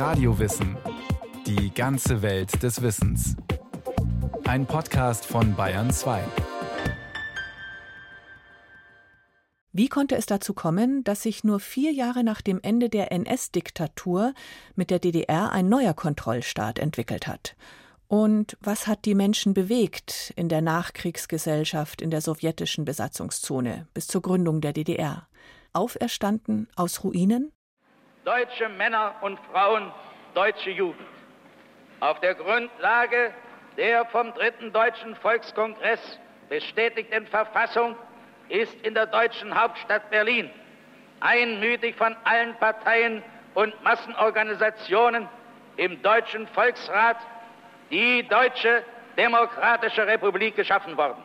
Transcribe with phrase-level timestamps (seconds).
[0.00, 0.78] Radiowissen.
[1.46, 3.36] Die ganze Welt des Wissens.
[4.44, 6.24] Ein Podcast von Bayern 2.
[9.72, 14.32] Wie konnte es dazu kommen, dass sich nur vier Jahre nach dem Ende der NS-Diktatur
[14.74, 17.54] mit der DDR ein neuer Kontrollstaat entwickelt hat?
[18.08, 24.22] Und was hat die Menschen bewegt in der Nachkriegsgesellschaft in der sowjetischen Besatzungszone bis zur
[24.22, 25.28] Gründung der DDR?
[25.74, 27.52] Auferstanden aus Ruinen?
[28.24, 29.90] Deutsche Männer und Frauen,
[30.34, 31.08] deutsche Jugend.
[32.00, 33.32] Auf der Grundlage
[33.76, 37.96] der vom Dritten Deutschen Volkskongress bestätigten Verfassung
[38.48, 40.50] ist in der deutschen Hauptstadt Berlin
[41.20, 43.22] einmütig von allen Parteien
[43.54, 45.28] und Massenorganisationen
[45.76, 47.18] im Deutschen Volksrat
[47.90, 48.84] die Deutsche
[49.16, 51.22] Demokratische Republik geschaffen worden.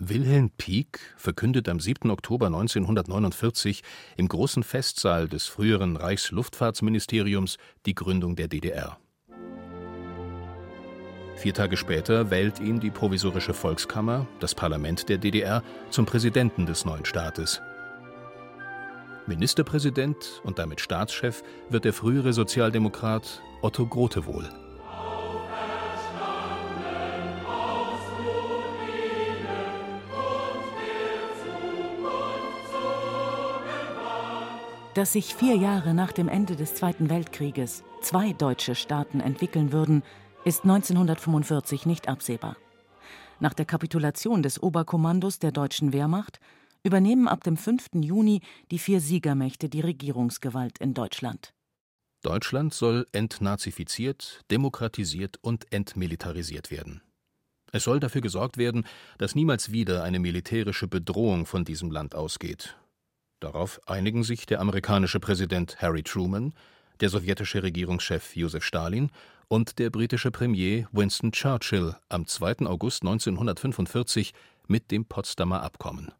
[0.00, 2.10] Wilhelm Pieck verkündet am 7.
[2.12, 3.82] Oktober 1949
[4.16, 8.96] im großen Festsaal des früheren Reichsluftfahrtsministeriums die Gründung der DDR.
[11.34, 16.84] Vier Tage später wählt ihn die Provisorische Volkskammer, das Parlament der DDR, zum Präsidenten des
[16.84, 17.60] neuen Staates.
[19.26, 24.48] Ministerpräsident und damit Staatschef wird der frühere Sozialdemokrat Otto Grotewohl.
[34.98, 40.02] Dass sich vier Jahre nach dem Ende des Zweiten Weltkrieges zwei deutsche Staaten entwickeln würden,
[40.44, 42.56] ist 1945 nicht absehbar.
[43.38, 46.40] Nach der Kapitulation des Oberkommandos der deutschen Wehrmacht
[46.82, 47.90] übernehmen ab dem 5.
[47.94, 48.40] Juni
[48.72, 51.54] die vier Siegermächte die Regierungsgewalt in Deutschland.
[52.24, 57.02] Deutschland soll entnazifiziert, demokratisiert und entmilitarisiert werden.
[57.70, 58.84] Es soll dafür gesorgt werden,
[59.16, 62.76] dass niemals wieder eine militärische Bedrohung von diesem Land ausgeht.
[63.40, 66.52] Darauf einigen sich der amerikanische Präsident Harry Truman,
[67.00, 69.10] der sowjetische Regierungschef Josef Stalin
[69.46, 72.66] und der britische Premier Winston Churchill am 2.
[72.66, 74.34] August 1945
[74.66, 76.10] mit dem Potsdamer Abkommen.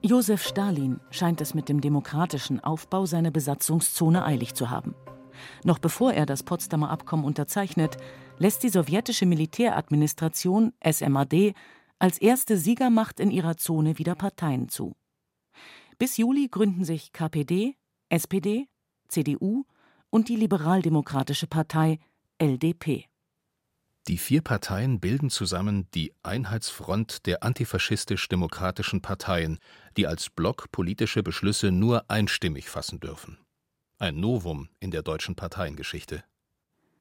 [0.00, 4.94] Josef Stalin scheint es mit dem demokratischen Aufbau seiner Besatzungszone eilig zu haben.
[5.62, 7.98] Noch bevor er das Potsdamer Abkommen unterzeichnet,
[8.38, 11.54] lässt die sowjetische Militäradministration SMAD
[11.98, 14.96] als erste Siegermacht in ihrer Zone wieder Parteien zu.
[15.98, 17.76] Bis Juli gründen sich KPD,
[18.08, 18.68] SPD,
[19.08, 19.64] CDU
[20.10, 21.98] und die Liberaldemokratische Partei
[22.38, 23.06] LDP.
[24.06, 29.58] Die vier Parteien bilden zusammen die Einheitsfront der antifaschistisch-demokratischen Parteien,
[29.98, 33.38] die als Block politische Beschlüsse nur einstimmig fassen dürfen.
[33.98, 36.24] Ein Novum in der deutschen Parteiengeschichte.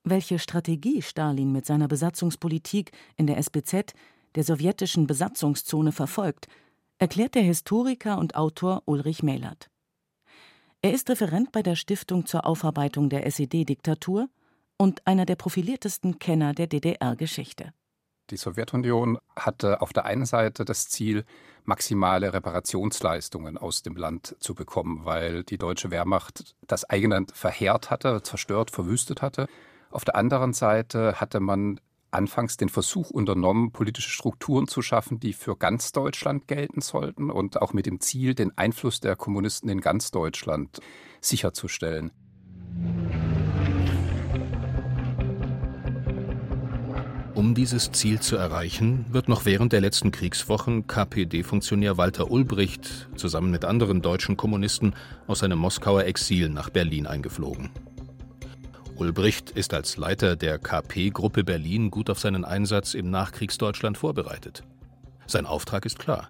[0.03, 3.93] Welche Strategie Stalin mit seiner Besatzungspolitik in der SBZ
[4.35, 6.47] der sowjetischen Besatzungszone verfolgt,
[6.99, 9.69] erklärt der Historiker und Autor Ulrich Mählert.
[10.81, 14.29] Er ist Referent bei der Stiftung zur Aufarbeitung der SED-Diktatur
[14.77, 17.73] und einer der profiliertesten Kenner der DDR-Geschichte.
[18.29, 21.23] Die Sowjetunion hatte auf der einen Seite das Ziel,
[21.63, 28.21] maximale Reparationsleistungen aus dem Land zu bekommen, weil die deutsche Wehrmacht das eigene verheert hatte,
[28.23, 29.47] zerstört, verwüstet hatte.
[29.89, 31.79] Auf der anderen Seite hatte man
[32.17, 37.61] anfangs den Versuch unternommen, politische Strukturen zu schaffen, die für ganz Deutschland gelten sollten und
[37.61, 40.79] auch mit dem Ziel, den Einfluss der Kommunisten in ganz Deutschland
[41.21, 42.11] sicherzustellen.
[47.35, 53.51] Um dieses Ziel zu erreichen, wird noch während der letzten Kriegswochen KPD-Funktionär Walter Ulbricht zusammen
[53.51, 54.95] mit anderen deutschen Kommunisten
[55.27, 57.69] aus seinem Moskauer Exil nach Berlin eingeflogen.
[58.97, 64.63] Ulbricht ist als Leiter der KP-Gruppe Berlin gut auf seinen Einsatz im Nachkriegsdeutschland vorbereitet.
[65.27, 66.29] Sein Auftrag ist klar.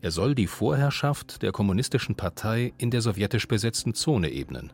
[0.00, 4.72] Er soll die Vorherrschaft der kommunistischen Partei in der sowjetisch besetzten Zone ebnen.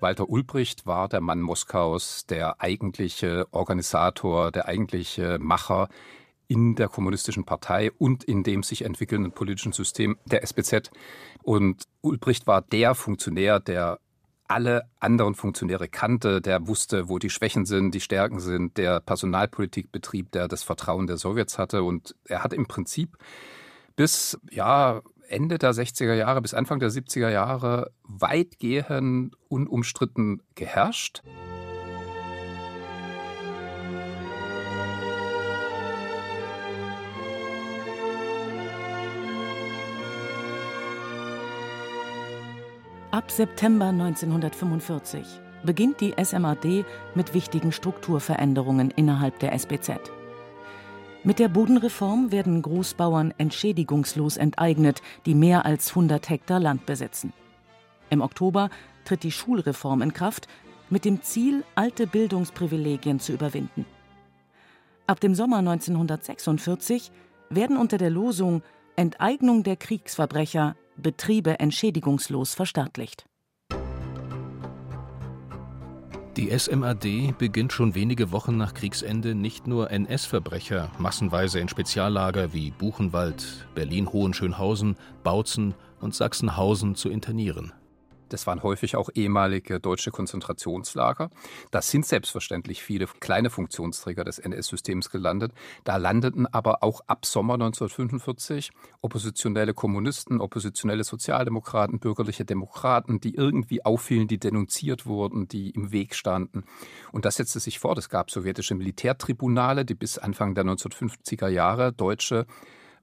[0.00, 5.88] Walter Ulbricht war der Mann Moskaus, der eigentliche Organisator, der eigentliche Macher
[6.48, 10.90] in der kommunistischen Partei und in dem sich entwickelnden politischen System der SBZ.
[11.44, 14.00] Und Ulbricht war der Funktionär, der
[14.46, 19.90] alle anderen Funktionäre kannte, der wusste, wo die Schwächen sind, die Stärken sind, der Personalpolitik
[19.90, 21.82] betrieb, der das Vertrauen der Sowjets hatte.
[21.82, 23.16] Und er hat im Prinzip
[23.96, 31.22] bis ja, Ende der 60er Jahre, bis Anfang der 70er Jahre weitgehend unumstritten geherrscht.
[43.14, 45.24] Ab September 1945
[45.62, 46.84] beginnt die SMAD
[47.14, 50.00] mit wichtigen Strukturveränderungen innerhalb der SBZ.
[51.22, 57.32] Mit der Bodenreform werden Großbauern entschädigungslos enteignet, die mehr als 100 Hektar Land besitzen.
[58.10, 58.68] Im Oktober
[59.04, 60.48] tritt die Schulreform in Kraft,
[60.90, 63.86] mit dem Ziel, alte Bildungsprivilegien zu überwinden.
[65.06, 67.12] Ab dem Sommer 1946
[67.48, 68.64] werden unter der Losung
[68.96, 73.26] Enteignung der Kriegsverbrecher Betriebe entschädigungslos verstaatlicht.
[76.36, 82.72] Die SMAD beginnt schon wenige Wochen nach Kriegsende nicht nur NS-Verbrecher massenweise in Speziallager wie
[82.72, 87.72] Buchenwald, Berlin-Hohenschönhausen, Bautzen und Sachsenhausen zu internieren.
[88.34, 91.30] Das waren häufig auch ehemalige deutsche Konzentrationslager.
[91.70, 95.52] Da sind selbstverständlich viele kleine Funktionsträger des NS-Systems gelandet.
[95.84, 98.72] Da landeten aber auch ab Sommer 1945
[99.02, 106.16] oppositionelle Kommunisten, oppositionelle Sozialdemokraten, bürgerliche Demokraten, die irgendwie auffielen, die denunziert wurden, die im Weg
[106.16, 106.64] standen.
[107.12, 107.98] Und das setzte sich fort.
[107.98, 112.46] Es gab sowjetische Militärtribunale, die bis Anfang der 1950er Jahre deutsche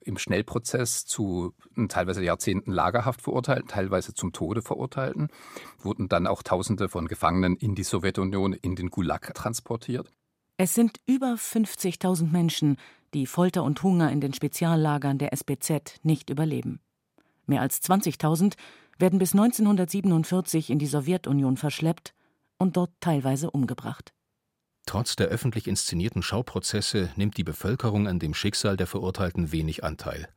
[0.03, 1.53] im Schnellprozess zu
[1.87, 5.29] teilweise Jahrzehnten Lagerhaft verurteilten, teilweise zum Tode verurteilten,
[5.79, 10.11] wurden dann auch Tausende von Gefangenen in die Sowjetunion, in den Gulag transportiert.
[10.57, 12.77] Es sind über 50.000 Menschen,
[13.13, 16.79] die Folter und Hunger in den Speziallagern der SBZ nicht überleben.
[17.45, 18.53] Mehr als 20.000
[18.97, 22.13] werden bis 1947 in die Sowjetunion verschleppt
[22.57, 24.13] und dort teilweise umgebracht.
[24.91, 30.27] Trotz der öffentlich inszenierten Schauprozesse nimmt die Bevölkerung an dem Schicksal der Verurteilten wenig Anteil.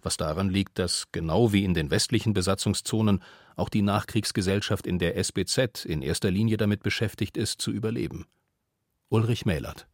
[0.00, 3.22] Was daran liegt, dass genau wie in den westlichen Besatzungszonen
[3.56, 8.24] auch die Nachkriegsgesellschaft in der SBZ in erster Linie damit beschäftigt ist, zu überleben.
[9.10, 9.86] Ulrich Mählert.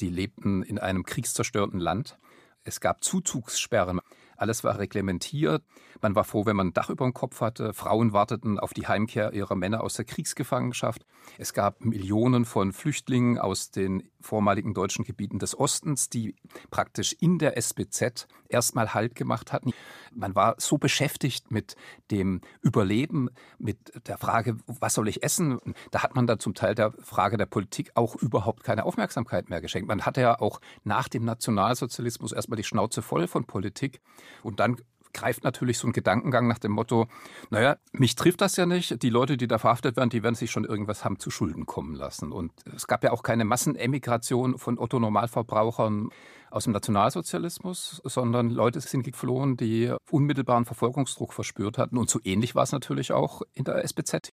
[0.00, 2.18] Die lebten in einem kriegszerstörten Land.
[2.64, 4.00] Es gab Zuzugssperren.
[4.38, 5.64] Alles war reglementiert.
[6.00, 7.74] Man war froh, wenn man ein Dach über dem Kopf hatte.
[7.74, 11.04] Frauen warteten auf die Heimkehr ihrer Männer aus der Kriegsgefangenschaft.
[11.38, 16.36] Es gab Millionen von Flüchtlingen aus den vormaligen deutschen Gebieten des Ostens, die
[16.70, 19.72] praktisch in der SBZ erstmal Halt gemacht hatten.
[20.14, 21.76] Man war so beschäftigt mit
[22.10, 25.58] dem Überleben, mit der Frage, was soll ich essen?
[25.90, 29.60] Da hat man dann zum Teil der Frage der Politik auch überhaupt keine Aufmerksamkeit mehr
[29.60, 29.88] geschenkt.
[29.88, 34.00] Man hatte ja auch nach dem Nationalsozialismus erstmal die Schnauze voll von Politik
[34.42, 34.76] und dann
[35.12, 37.06] greift natürlich so ein Gedankengang nach dem Motto,
[37.50, 39.02] naja, mich trifft das ja nicht.
[39.02, 41.94] Die Leute, die da verhaftet werden, die werden sich schon irgendwas haben zu Schulden kommen
[41.94, 42.32] lassen.
[42.32, 46.10] Und es gab ja auch keine Massenemigration von Otto-Normalverbrauchern
[46.50, 51.98] aus dem Nationalsozialismus, sondern Leute sind geflohen, die unmittelbaren Verfolgungsdruck verspürt hatten.
[51.98, 54.30] Und so ähnlich war es natürlich auch in der SBZ.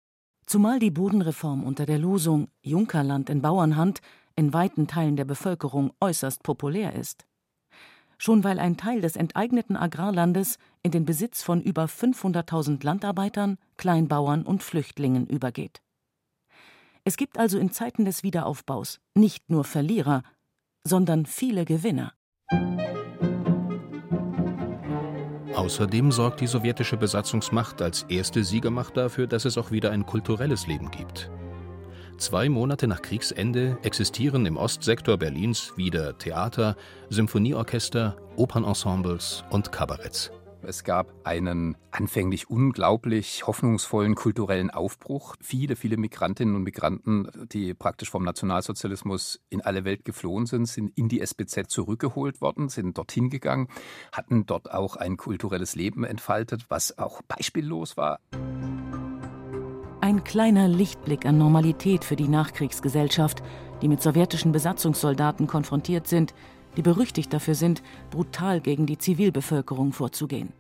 [0.47, 4.01] Zumal die Bodenreform unter der Losung Junkerland in Bauernhand
[4.37, 7.25] in weiten Teilen der Bevölkerung äußerst populär ist
[8.25, 14.45] schon weil ein Teil des enteigneten Agrarlandes in den Besitz von über 500.000 Landarbeitern, Kleinbauern
[14.45, 15.83] und Flüchtlingen übergeht.
[17.05, 20.23] Es gibt also in Zeiten des Wiederaufbaus nicht nur Verlierer,
[20.85, 22.15] sondern viele Gewinner.
[25.55, 30.67] Außerdem sorgt die sowjetische Besatzungsmacht als erste Siegermacht dafür, dass es auch wieder ein kulturelles
[30.67, 31.31] Leben gibt.
[32.17, 36.77] Zwei Monate nach Kriegsende existieren im Ostsektor Berlins wieder Theater,
[37.11, 40.31] Symphonieorchester, Opernensembles und Kabaretts.
[40.63, 45.35] Es gab einen anfänglich unglaublich hoffnungsvollen kulturellen Aufbruch.
[45.41, 50.97] Viele, viele Migrantinnen und Migranten, die praktisch vom Nationalsozialismus in alle Welt geflohen sind, sind
[50.97, 53.69] in die SBZ zurückgeholt worden, sind dorthin gegangen,
[54.13, 58.21] hatten dort auch ein kulturelles Leben entfaltet, was auch beispiellos war.
[60.05, 63.43] Ein kleiner Lichtblick an Normalität für die Nachkriegsgesellschaft,
[63.81, 66.35] die mit sowjetischen Besatzungssoldaten konfrontiert sind,
[66.77, 70.53] die berüchtigt dafür sind, brutal gegen die Zivilbevölkerung vorzugehen.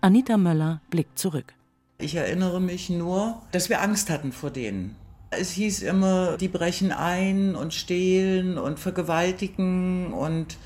[0.00, 1.54] Anita Möller blickt zurück.
[1.98, 4.94] Ich erinnere mich nur, dass wir Angst hatten vor denen.
[5.30, 10.56] Es hieß immer, die brechen ein und stehlen und vergewaltigen und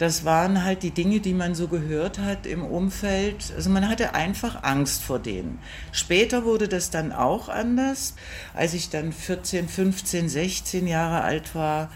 [0.00, 3.52] das waren halt die Dinge, die man so gehört hat im Umfeld.
[3.54, 5.58] Also man hatte einfach Angst vor denen.
[5.92, 8.14] Später wurde das dann auch anders.
[8.54, 11.92] Als ich dann 14, 15, 16 Jahre alt war,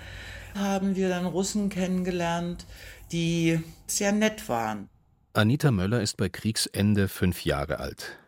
[0.55, 2.67] haben wir dann Russen kennengelernt,
[3.11, 4.91] die sehr nett waren.
[5.33, 8.19] Anita Möller ist bei Kriegsende fünf Jahre alt.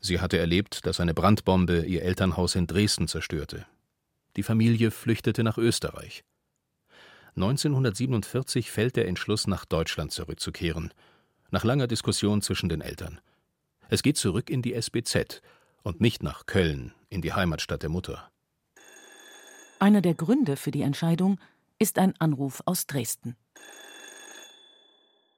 [0.00, 3.66] Sie hatte erlebt, dass eine Brandbombe ihr Elternhaus in Dresden zerstörte.
[4.36, 6.24] Die Familie flüchtete nach Österreich.
[7.36, 10.92] 1947 fällt der Entschluss, nach Deutschland zurückzukehren,
[11.50, 13.20] nach langer Diskussion zwischen den Eltern.
[13.88, 15.42] Es geht zurück in die SBZ
[15.82, 18.30] und nicht nach Köln, in die Heimatstadt der Mutter.
[19.78, 21.40] Einer der Gründe für die Entscheidung
[21.78, 23.36] ist ein Anruf aus Dresden.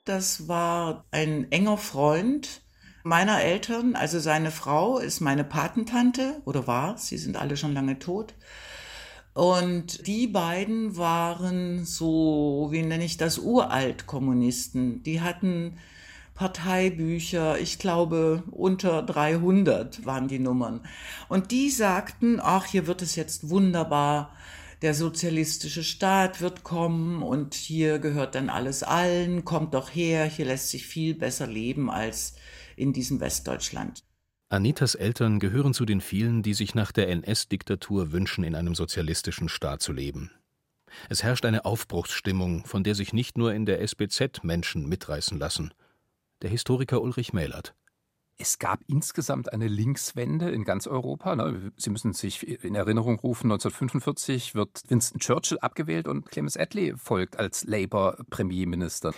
[0.05, 2.63] Das war ein enger Freund
[3.05, 7.99] meiner Eltern, also seine Frau ist meine Patentante oder war, sie sind alle schon lange
[7.99, 8.35] tot.
[9.35, 15.03] Und die beiden waren so, wie nenne ich das, Uralt-Kommunisten.
[15.03, 15.79] Die hatten
[16.35, 20.81] Parteibücher, ich glaube unter 300 waren die Nummern.
[21.29, 24.35] Und die sagten, ach, hier wird es jetzt wunderbar,
[24.83, 30.47] der sozialistische Staat wird kommen und hier gehört dann alles allen, kommt doch her, hier
[30.47, 32.35] lässt sich viel besser leben als
[32.77, 34.03] in diesem Westdeutschland.
[34.52, 39.49] Anitas Eltern gehören zu den vielen, die sich nach der NS-Diktatur wünschen, in einem sozialistischen
[39.49, 40.30] Staat zu leben.
[41.09, 45.73] Es herrscht eine Aufbruchsstimmung, von der sich nicht nur in der SBZ Menschen mitreißen lassen.
[46.42, 47.75] Der Historiker Ulrich Mählert.
[48.37, 51.35] Es gab insgesamt eine Linkswende in ganz Europa.
[51.35, 51.73] Ne?
[51.78, 57.38] Sie müssen sich in Erinnerung rufen, 1945 wird Winston Churchill abgewählt und Clemens Attlee folgt
[57.38, 59.14] als Labour-Premierminister.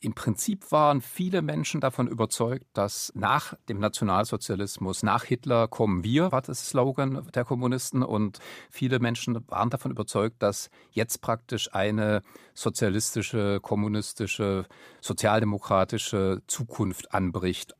[0.00, 6.30] Im Prinzip waren viele Menschen davon überzeugt, dass nach dem Nationalsozialismus, nach Hitler kommen wir,
[6.30, 8.04] war das Slogan der Kommunisten.
[8.04, 8.38] Und
[8.70, 12.22] viele Menschen waren davon überzeugt, dass jetzt praktisch eine
[12.54, 14.66] sozialistische, kommunistische,
[15.00, 17.74] sozialdemokratische Zukunft anbricht.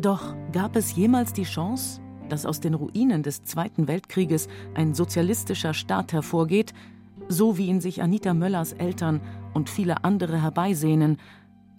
[0.00, 2.00] Doch gab es jemals die Chance,
[2.30, 6.72] dass aus den Ruinen des Zweiten Weltkrieges ein sozialistischer Staat hervorgeht,
[7.28, 9.20] so wie ihn sich Anita Möllers Eltern
[9.54, 11.18] und viele andere herbeisehnen,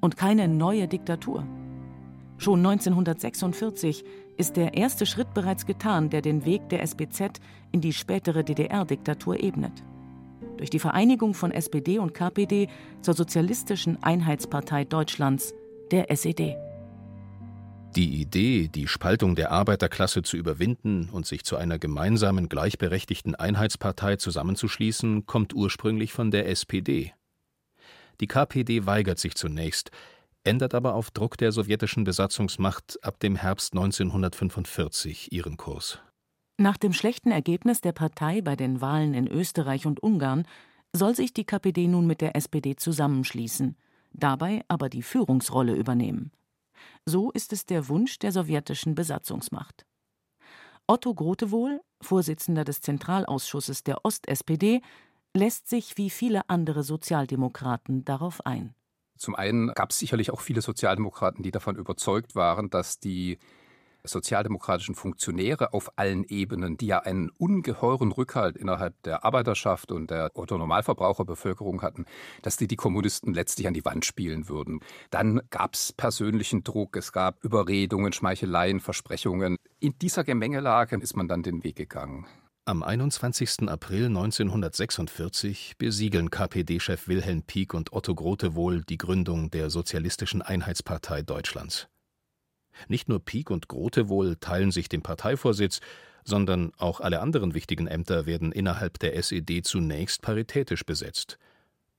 [0.02, 1.46] und keine neue Diktatur.
[2.38, 4.06] Schon 1946
[4.38, 7.42] ist der erste Schritt bereits getan, der den Weg der SBZ
[7.74, 9.84] in die spätere DDR-Diktatur ebnet.
[10.56, 12.70] Durch die Vereinigung von SPD und KPD
[13.02, 15.54] zur Sozialistischen Einheitspartei Deutschlands,
[15.92, 16.56] der SED.
[17.96, 24.18] Die Idee, die Spaltung der Arbeiterklasse zu überwinden und sich zu einer gemeinsamen gleichberechtigten Einheitspartei
[24.18, 27.14] zusammenzuschließen, kommt ursprünglich von der SPD.
[28.22, 29.90] Die KPD weigert sich zunächst,
[30.44, 36.00] ändert aber auf Druck der sowjetischen Besatzungsmacht ab dem Herbst 1945 ihren Kurs.
[36.58, 40.46] Nach dem schlechten Ergebnis der Partei bei den Wahlen in Österreich und Ungarn
[40.94, 43.78] soll sich die KPD nun mit der SPD zusammenschließen,
[44.14, 46.32] dabei aber die Führungsrolle übernehmen.
[47.06, 49.86] So ist es der Wunsch der sowjetischen Besatzungsmacht.
[50.88, 54.82] Otto Grotewohl, Vorsitzender des Zentralausschusses der Ost-SPD,
[55.36, 58.74] lässt sich wie viele andere Sozialdemokraten darauf ein.
[59.16, 63.38] Zum einen gab es sicherlich auch viele Sozialdemokraten, die davon überzeugt waren, dass die
[64.04, 70.32] sozialdemokratischen Funktionäre auf allen Ebenen, die ja einen ungeheuren Rückhalt innerhalb der Arbeiterschaft und der
[70.34, 72.06] Otto-Normalverbraucherbevölkerung hatten,
[72.42, 74.80] dass die die Kommunisten letztlich an die Wand spielen würden.
[75.10, 79.58] Dann gab es persönlichen Druck, es gab Überredungen, Schmeicheleien, Versprechungen.
[79.80, 82.26] In dieser Gemengelage ist man dann den Weg gegangen.
[82.70, 83.68] Am 21.
[83.68, 91.88] April 1946 besiegeln KPD-Chef Wilhelm Pieck und Otto Grotewohl die Gründung der Sozialistischen Einheitspartei Deutschlands.
[92.88, 95.80] Nicht nur Pieck und Grotewohl teilen sich den Parteivorsitz,
[96.24, 101.38] sondern auch alle anderen wichtigen Ämter werden innerhalb der SED zunächst paritätisch besetzt.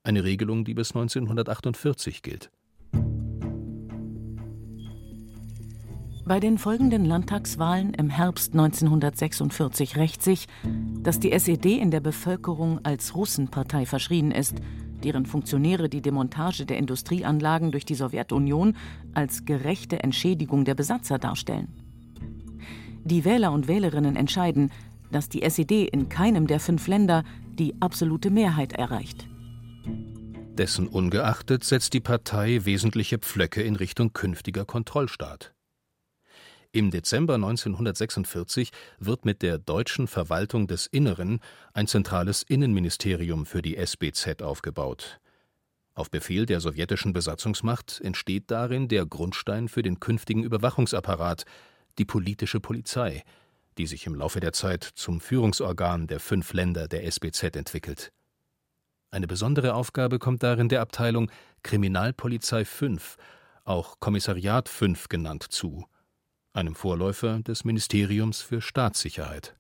[0.03, 2.51] Eine Regelung, die bis 1948 gilt.
[6.31, 10.47] Bei den folgenden Landtagswahlen im Herbst 1946 rächt sich,
[11.03, 14.55] dass die SED in der Bevölkerung als Russenpartei verschrien ist
[15.03, 18.77] deren Funktionäre die Demontage der Industrieanlagen durch die Sowjetunion
[19.13, 21.75] als gerechte Entschädigung der Besatzer darstellen.
[23.03, 24.71] Die Wähler und Wählerinnen entscheiden,
[25.11, 27.25] dass die SED in keinem der fünf Länder
[27.59, 29.27] die absolute Mehrheit erreicht.
[30.53, 35.55] Dessen ungeachtet setzt die Partei wesentliche Pflöcke in Richtung künftiger Kontrollstaat.
[36.73, 41.41] Im Dezember 1946 wird mit der Deutschen Verwaltung des Inneren
[41.73, 45.19] ein zentrales Innenministerium für die SBZ aufgebaut.
[45.95, 51.45] Auf Befehl der sowjetischen Besatzungsmacht entsteht darin der Grundstein für den künftigen Überwachungsapparat,
[51.99, 53.25] die politische Polizei,
[53.77, 58.13] die sich im Laufe der Zeit zum Führungsorgan der fünf Länder der SBZ entwickelt.
[59.11, 61.33] Eine besondere Aufgabe kommt darin der Abteilung
[61.65, 63.17] Kriminalpolizei 5,
[63.65, 65.85] auch Kommissariat 5 genannt, zu
[66.53, 69.57] einem Vorläufer des Ministeriums für Staatssicherheit.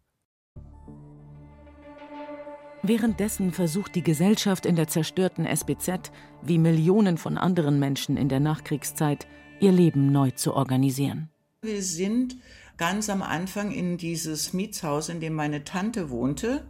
[2.82, 6.10] Währenddessen versucht die Gesellschaft in der zerstörten SBZ,
[6.42, 9.26] wie Millionen von anderen Menschen in der Nachkriegszeit,
[9.60, 11.28] ihr Leben neu zu organisieren.
[11.62, 12.36] Wir sind
[12.78, 16.66] ganz am Anfang in dieses Mietshaus, in dem meine Tante wohnte.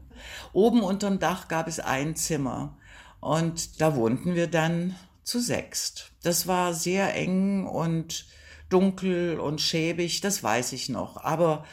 [0.53, 2.77] Oben unterm Dach gab es ein Zimmer
[3.21, 6.11] und da wohnten wir dann zu sechst.
[6.25, 8.27] Das war sehr eng und
[8.71, 11.19] dunkel und schäbig, das weiß ich noch.
[11.19, 11.65] Aber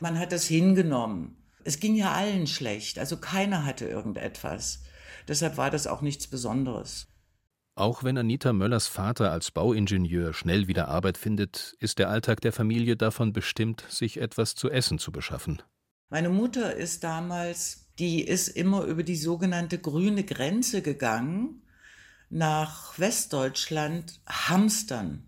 [0.00, 1.36] man hat das hingenommen.
[1.64, 4.82] Es ging ja allen schlecht, also keiner hatte irgendetwas.
[5.28, 7.08] Deshalb war das auch nichts Besonderes.
[7.74, 12.52] Auch wenn Anita Möllers Vater als Bauingenieur schnell wieder Arbeit findet, ist der Alltag der
[12.52, 15.60] Familie davon bestimmt, sich etwas zu essen zu beschaffen.
[16.08, 21.62] Meine Mutter ist damals, die ist immer über die sogenannte grüne Grenze gegangen
[22.30, 25.24] nach Westdeutschland hamstern.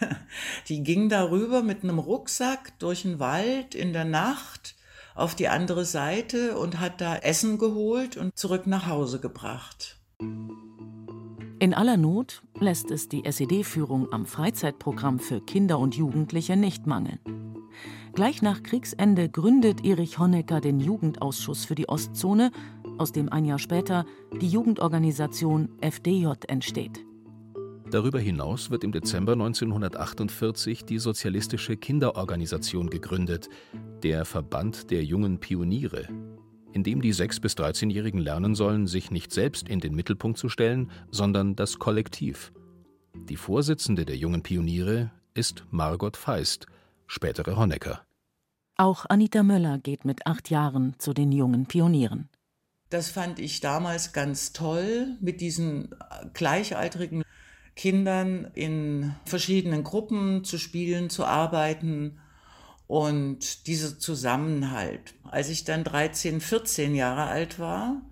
[0.68, 4.74] Die ging darüber mit einem Rucksack durch den Wald in der Nacht
[5.14, 9.98] auf die andere Seite und hat da Essen geholt und zurück nach Hause gebracht.
[11.60, 17.20] In aller Not lässt es die SED-Führung am Freizeitprogramm für Kinder und Jugendliche nicht mangeln.
[18.12, 22.50] Gleich nach Kriegsende gründet Erich Honecker den Jugendausschuss für die Ostzone,
[22.98, 24.04] aus dem ein Jahr später
[24.40, 27.04] die Jugendorganisation FDJ entsteht.
[27.94, 33.48] Darüber hinaus wird im Dezember 1948 die Sozialistische Kinderorganisation gegründet,
[34.02, 36.08] der Verband der jungen Pioniere,
[36.72, 40.48] in dem die 6- bis 13-Jährigen lernen sollen, sich nicht selbst in den Mittelpunkt zu
[40.48, 42.52] stellen, sondern das Kollektiv.
[43.14, 46.66] Die Vorsitzende der jungen Pioniere ist Margot Feist,
[47.06, 48.04] spätere Honecker.
[48.76, 52.28] Auch Anita Möller geht mit acht Jahren zu den jungen Pionieren.
[52.90, 55.94] Das fand ich damals ganz toll, mit diesen
[56.32, 57.22] gleichaltrigen
[57.76, 62.18] Kindern in verschiedenen Gruppen zu spielen, zu arbeiten
[62.86, 65.14] und dieser Zusammenhalt.
[65.24, 68.02] Als ich dann 13, 14 Jahre alt war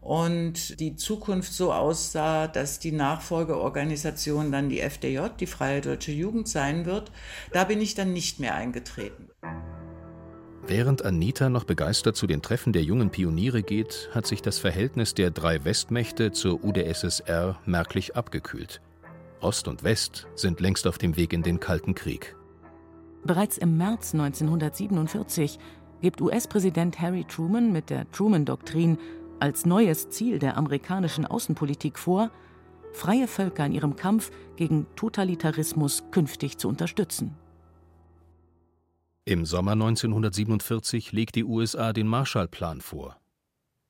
[0.00, 6.48] und die Zukunft so aussah, dass die Nachfolgeorganisation dann die FDJ, die Freie Deutsche Jugend
[6.48, 7.12] sein wird,
[7.52, 9.30] da bin ich dann nicht mehr eingetreten.
[10.66, 15.12] Während Anita noch begeistert zu den Treffen der jungen Pioniere geht, hat sich das Verhältnis
[15.12, 18.80] der drei Westmächte zur UdSSR merklich abgekühlt.
[19.44, 22.34] Ost und West sind längst auf dem Weg in den Kalten Krieg.
[23.24, 25.58] Bereits im März 1947
[26.00, 28.98] gibt US-Präsident Harry Truman mit der Truman-Doktrin
[29.40, 32.30] als neues Ziel der amerikanischen Außenpolitik vor,
[32.92, 37.36] freie Völker in ihrem Kampf gegen Totalitarismus künftig zu unterstützen.
[39.26, 43.18] Im Sommer 1947 legt die USA den Marshallplan vor.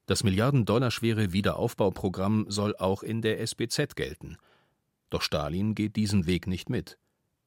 [0.07, 4.37] Das milliarden-dollar-schwere Wiederaufbauprogramm soll auch in der SBZ gelten–
[5.15, 6.99] doch Stalin geht diesen Weg nicht mit.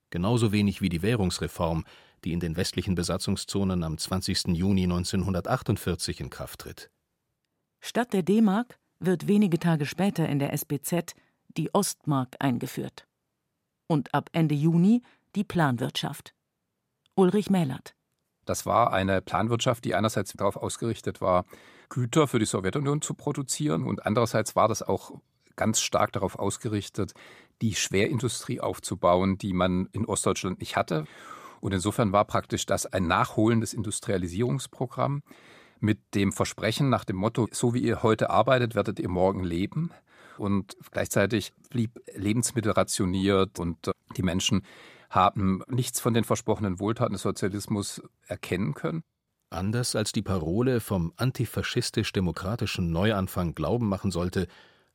[0.10, 1.86] Genauso wenig wie die Währungsreform,
[2.24, 4.48] die in den westlichen Besatzungszonen am 20.
[4.48, 6.90] Juni 1948 in Kraft tritt.
[7.80, 11.14] Statt der D-Mark wird wenige Tage später in der SBZ
[11.50, 13.06] die Ostmark eingeführt.
[13.88, 15.04] Und ab Ende Juni
[15.36, 16.34] die Planwirtschaft.
[17.16, 17.96] Ulrich Mählert.
[18.46, 21.46] Das war eine Planwirtschaft, die einerseits darauf ausgerichtet war,
[21.90, 25.20] Güter für die Sowjetunion zu produzieren und andererseits war das auch
[25.58, 27.14] ganz stark darauf ausgerichtet,
[27.62, 31.06] die Schwerindustrie aufzubauen, die man in Ostdeutschland nicht hatte.
[31.60, 35.24] Und insofern war praktisch das ein nachholendes Industrialisierungsprogramm
[35.80, 39.92] mit dem Versprechen nach dem Motto, so wie ihr heute arbeitet, werdet ihr morgen leben.
[40.38, 44.62] Und gleichzeitig blieb Lebensmittel rationiert und äh, die Menschen
[45.10, 49.04] haben nichts von den versprochenen Wohltaten des Sozialismus erkennen können.
[49.50, 54.48] Anders als die Parole vom antifaschistisch-demokratischen Neuanfang glauben machen sollte,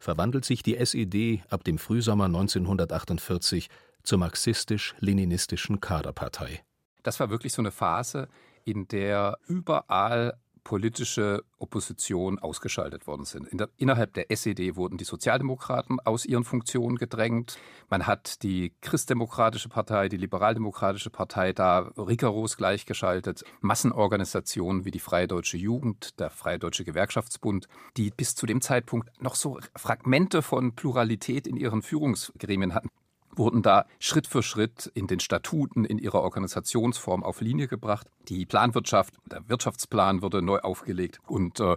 [0.03, 3.69] verwandelt sich die SED ab dem Frühsommer 1948
[4.03, 6.65] zur marxistisch-leninistischen Kaderpartei.
[7.05, 8.29] Das war wirklich so eine Phase,
[8.65, 13.49] in der überall politische Opposition ausgeschaltet worden sind.
[13.49, 17.59] In der, innerhalb der SED wurden die Sozialdemokraten aus ihren Funktionen gedrängt.
[17.89, 23.45] Man hat die Christdemokratische Partei, die Liberaldemokratische Partei da rigoros gleichgeschaltet.
[23.61, 29.11] Massenorganisationen wie die Freie Deutsche Jugend, der Freie Deutsche Gewerkschaftsbund, die bis zu dem Zeitpunkt
[29.21, 32.89] noch so Fragmente von Pluralität in ihren Führungsgremien hatten,
[33.35, 38.07] wurden da Schritt für Schritt in den Statuten, in ihrer Organisationsform auf Linie gebracht.
[38.29, 41.77] Die Planwirtschaft, der Wirtschaftsplan wurde neu aufgelegt und äh,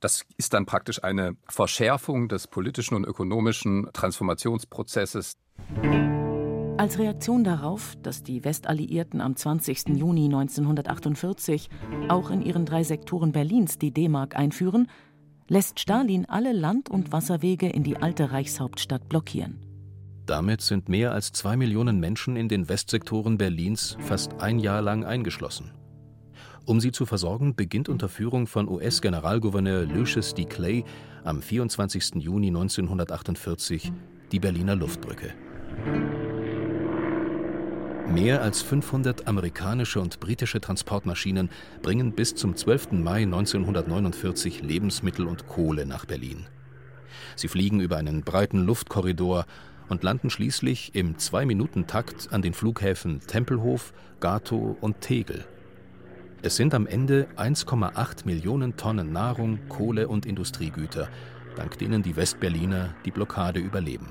[0.00, 5.36] das ist dann praktisch eine Verschärfung des politischen und ökonomischen Transformationsprozesses.
[6.76, 9.90] Als Reaktion darauf, dass die Westalliierten am 20.
[9.90, 11.70] Juni 1948
[12.08, 14.88] auch in ihren drei Sektoren Berlins die D-Mark einführen,
[15.46, 19.71] lässt Stalin alle Land- und Wasserwege in die alte Reichshauptstadt blockieren.
[20.32, 25.04] Damit sind mehr als zwei Millionen Menschen in den Westsektoren Berlins fast ein Jahr lang
[25.04, 25.72] eingeschlossen.
[26.64, 30.46] Um sie zu versorgen, beginnt unter Führung von US-Generalgouverneur Lucius D.
[30.46, 30.86] Clay
[31.22, 32.14] am 24.
[32.14, 33.92] Juni 1948
[34.32, 35.34] die Berliner Luftbrücke.
[38.08, 41.50] Mehr als 500 amerikanische und britische Transportmaschinen
[41.82, 42.92] bringen bis zum 12.
[42.92, 46.46] Mai 1949 Lebensmittel und Kohle nach Berlin.
[47.36, 49.44] Sie fliegen über einen breiten Luftkorridor
[49.92, 55.44] und landen schließlich im Zwei-Minuten-Takt an den Flughäfen Tempelhof, Gatow und Tegel.
[56.40, 61.08] Es sind am Ende 1,8 Millionen Tonnen Nahrung, Kohle und Industriegüter,
[61.56, 64.08] dank denen die Westberliner die Blockade überleben.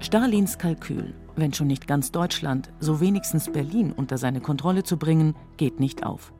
[0.00, 5.34] Stalins Kalkül, wenn schon nicht ganz Deutschland, so wenigstens Berlin unter seine Kontrolle zu bringen,
[5.56, 6.32] geht nicht auf.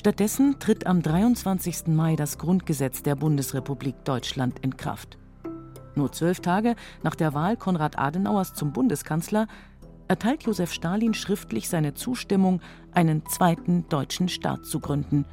[0.00, 1.88] Stattdessen tritt am 23.
[1.88, 5.18] Mai das Grundgesetz der Bundesrepublik Deutschland in Kraft.
[5.94, 9.46] Nur zwölf Tage nach der Wahl Konrad Adenauers zum Bundeskanzler
[10.08, 15.26] erteilt Josef Stalin schriftlich seine Zustimmung, einen zweiten deutschen Staat zu gründen,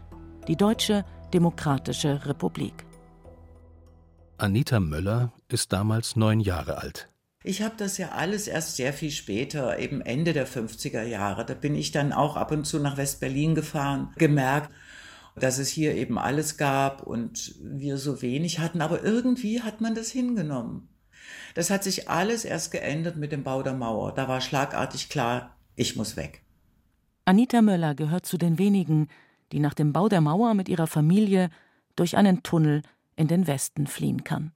[0.49, 2.85] die Deutsche Demokratische Republik.
[4.37, 7.07] Anita Möller ist damals neun Jahre alt.
[7.47, 11.45] Ich habe das ja alles erst sehr viel später, eben Ende der 50er Jahre.
[11.45, 14.69] Da bin ich dann auch ab und zu nach West-Berlin gefahren, gemerkt,
[15.33, 18.81] dass es hier eben alles gab und wir so wenig hatten.
[18.81, 20.89] Aber irgendwie hat man das hingenommen.
[21.55, 24.13] Das hat sich alles erst geändert mit dem Bau der Mauer.
[24.13, 26.41] Da war schlagartig klar, ich muss weg.
[27.23, 29.07] Anita Möller gehört zu den wenigen,
[29.53, 31.49] die nach dem Bau der Mauer mit ihrer Familie
[31.95, 32.81] durch einen Tunnel
[33.15, 34.51] in den Westen fliehen kann.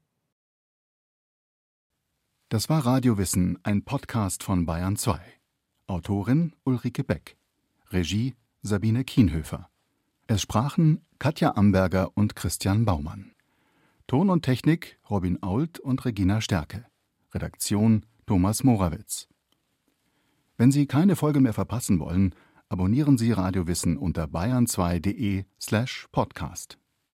[2.52, 5.22] Das war Radiowissen, ein Podcast von Bayern 2.
[5.88, 7.38] Autorin Ulrike Beck.
[7.92, 9.70] Regie Sabine Kienhöfer.
[10.28, 13.32] Es sprachen Katja Amberger und Christian Baumann.
[14.06, 16.84] Ton und Technik Robin Ault und Regina Stärke.
[17.34, 19.30] Redaktion Thomas Morawitz.
[20.58, 22.36] Wenn Sie keine Folge mehr verpassen wollen,
[22.68, 26.81] abonnieren Sie Radiowissen unter bayern2.de slash podcast.